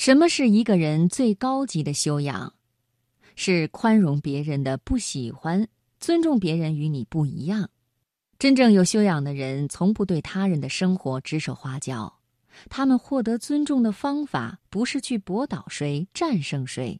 [0.00, 2.54] 什么是一个人最高级的修养？
[3.36, 5.68] 是宽容别人的不喜欢，
[5.98, 7.68] 尊重别人与你不一样。
[8.38, 12.18] 真正有修养的人，从不对他人的生活指手画脚。
[12.70, 16.98] 他们获得尊重的方法，不是去驳倒谁、战胜谁，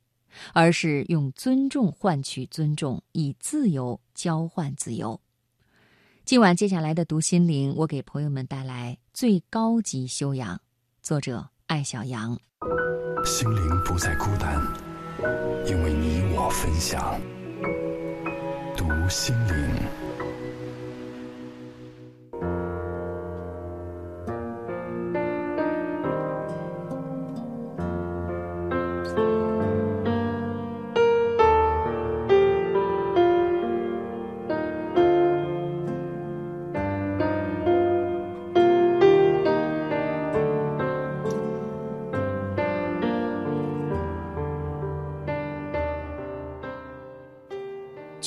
[0.52, 5.18] 而是用尊重换取尊重，以自由交换自由。
[6.26, 10.60] 今晚接下来的读心灵，我给朋友们带来最高级修养。
[11.00, 12.38] 作者艾小羊。
[13.24, 14.60] 心灵不再孤单，
[15.66, 17.20] 因为你我分享。
[18.76, 19.70] 读心灵。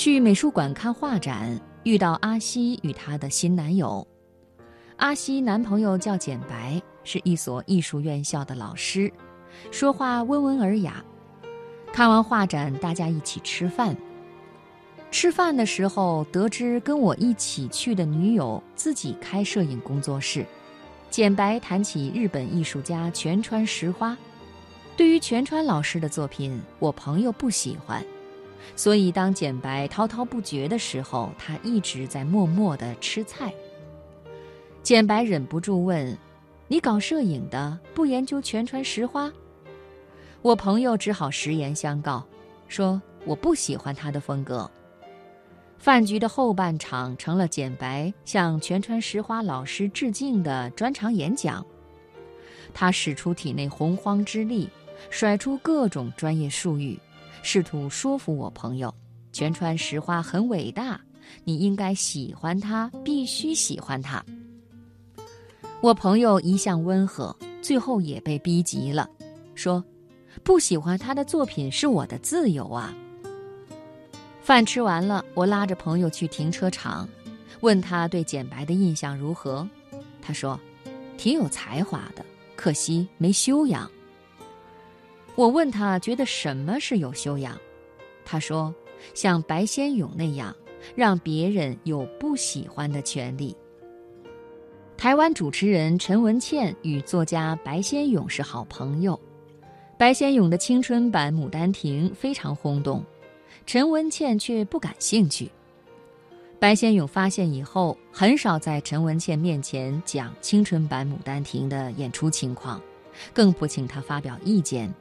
[0.04, 4.06] 去美术馆看画展，遇到阿西与她的新男友。
[4.98, 9.10] 阿西男朋友叫简白，是一所艺术院校的老师，
[9.72, 11.02] 说话温文尔雅。
[11.94, 13.96] 看完画展，大家一起吃饭。
[15.10, 20.46] 吃饭的时候，得知跟我一起去的女友自己开摄影工作室。
[21.10, 24.18] 简白谈起日本艺术家全川石花，
[24.98, 28.04] 对于全川老师的作品，我朋友不喜欢。
[28.76, 33.54] 所以，当简白滔滔不绝的时候，他一直在默默地吃菜。
[34.82, 36.18] 简白忍不住问
[36.68, 39.32] ：“你搞摄影的，不研究全川石花？”
[40.42, 42.26] 我朋友只好实言相告，
[42.68, 44.70] 说：“我不喜欢他的风格。”
[45.78, 51.66] 饭局的后半场成了简白向全川石花老师致敬的专场演讲。
[52.74, 54.70] 他使出体内洪荒之力，
[55.10, 56.98] 甩出各种专业术语。
[57.44, 58.92] 试图说服我朋友，
[59.34, 61.00] 全川石花很伟大，
[61.44, 64.24] 你应该喜欢他，必须喜欢他。
[65.82, 69.08] 我朋友一向温和，最后也被逼急了，
[69.54, 69.84] 说
[70.42, 72.96] ：“不喜欢他的作品是我的自由啊。”
[74.42, 77.08] 饭吃完了，我拉着朋友去停车场，
[77.60, 79.68] 问他对简白的印象如何。
[80.22, 80.58] 他说
[81.18, 82.26] ：“挺有才华的，
[82.56, 83.92] 可惜没修养。”
[85.36, 87.58] 我问他觉得什么是有修养，
[88.24, 88.74] 他说
[89.16, 90.56] ：“像白先勇那样，
[90.96, 93.56] 让别人有不喜欢的权利。”
[94.96, 99.20] 台湾主持人陈文茜与作家白先勇是好朋友，
[99.98, 103.04] 白先勇的青春版《牡丹亭》非常轰动，
[103.66, 105.50] 陈文茜却不感兴趣。
[106.60, 112.80] 白先勇发现以后，很少在陈文茜面前讲青春版《牡丹亭》的演出情况，
[113.34, 114.94] 更不请他发表意见。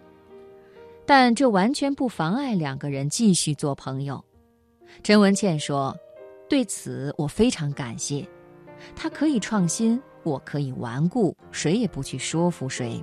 [1.05, 4.25] 但这完全不妨碍两个人继续做朋友。
[5.03, 5.97] 陈文茜说
[6.49, 8.27] ：“对此我非常感谢，
[8.95, 13.03] 他可以创新，我可以顽固，谁也不去说服谁。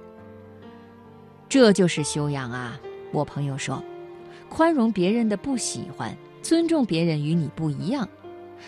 [1.49, 2.79] 这就是修养啊！”
[3.11, 3.83] 我朋友说
[4.49, 8.07] ：“宽容别人的不喜欢，尊重别人与你不一样，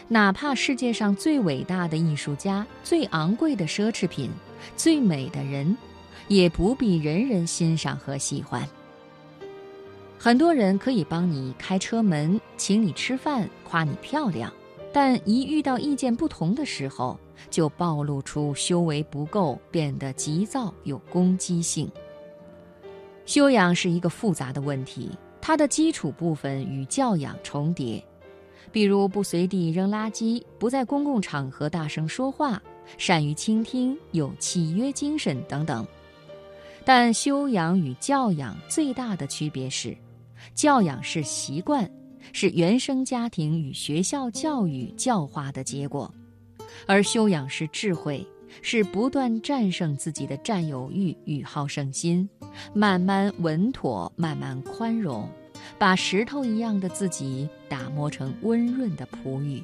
[0.07, 4.31] 哪怕世界上最伟大的艺术家、最昂贵的奢侈品、
[4.75, 5.77] 最美的人，
[6.27, 8.67] 也不必人人欣赏和喜欢。”
[10.23, 14.53] 很多人可以帮你开车门，请你吃饭，夸你漂亮，
[14.93, 21.91] 但一遇到意见不同的时候，就暴露出修为不够，变得急躁有攻击性。
[23.25, 25.09] 修养是一个复杂的问题，
[25.41, 27.99] 它的基础部分与教养重叠，
[28.71, 32.61] 比如不随地扔垃圾，不在公共场合大声说话，
[32.95, 35.83] 善于倾听，有契约精神等等。
[36.85, 39.97] 但修养与教养最大的区别是。
[40.53, 41.89] 教养是习惯，
[42.33, 46.11] 是原生家庭与学校教育教化的结果；
[46.85, 48.25] 而修养是智慧，
[48.61, 52.29] 是不断战胜自己的占有欲与好胜心，
[52.73, 55.27] 慢慢稳妥，慢慢宽容，
[55.77, 59.63] 把石头一样的自己打磨成温润的璞玉。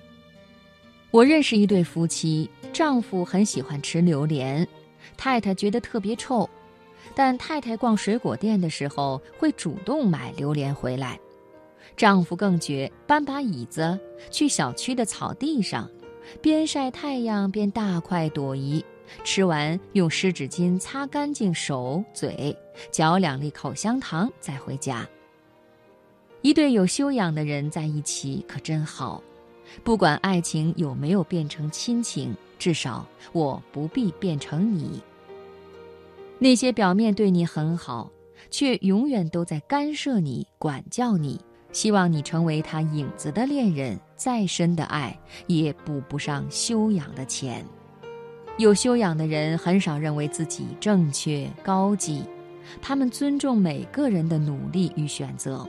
[1.09, 4.67] 我认识一对夫妻，丈夫很喜欢吃榴莲，
[5.15, 6.49] 太太觉得特别臭。
[7.17, 11.19] 但太太逛水果店的时候会主动买榴莲回来，
[11.95, 13.99] 丈夫更绝，搬把椅子
[14.29, 15.89] 去小区的草地上，
[16.43, 18.85] 边晒太阳边大快朵颐，
[19.23, 22.55] 吃完用湿纸巾擦干净手嘴，
[22.91, 25.03] 嚼两粒口香糖再回家。
[26.43, 29.23] 一对有修养的人在一起可真好，
[29.83, 35.01] 不管爱情有没有变成亲情，至少我不必变成你。
[36.39, 38.11] 那些表面对你很好，
[38.51, 41.39] 却永远都在干涉你、管教你，
[41.71, 43.99] 希望你成为他影子的恋人。
[44.15, 47.63] 再深的爱也补不上修养的钱。
[48.57, 52.23] 有修养的人很少认为自己正确、高级，
[52.81, 55.67] 他们尊重每个人的努力与选择。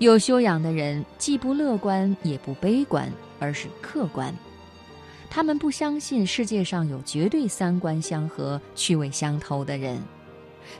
[0.00, 3.08] 有修养的人既不乐观也不悲观，
[3.38, 4.34] 而是客观。
[5.34, 9.98] 他们不相信世界上有绝对三观相合、趣味相投的人，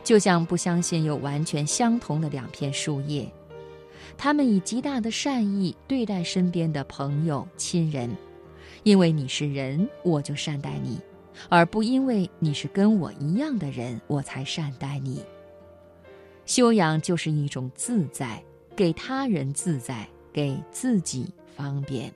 [0.05, 3.33] 就像不相信有完全相同的两片树叶。
[4.19, 8.15] 他们以极大的善意对待身边的朋友、亲人，
[8.83, 11.01] 因为你是人，我就善待你，
[11.49, 15.23] 而不因为你是跟我一样的人，我才善待你。
[16.45, 18.45] 修养就是一种自在，
[18.77, 22.13] 给他人自在，给自己方便。